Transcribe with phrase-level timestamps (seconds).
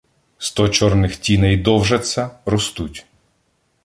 [0.37, 3.05] Сто чорних тіней довжаться, ростуть